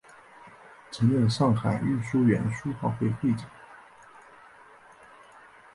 [0.89, 3.47] 曾任上海豫园书画会会长。